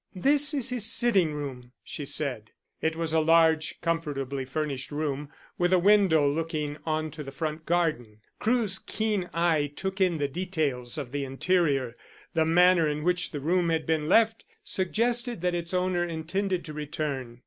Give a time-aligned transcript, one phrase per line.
[0.15, 2.49] "This is his sitting room," she said.
[2.81, 8.19] It was a large, comfortably furnished room, with a window looking onto the front garden.
[8.39, 11.95] Crewe's keen eye took in the details of the interior.
[12.33, 16.73] The manner in which the room had been left suggested that its owner intended to
[16.73, 17.39] return.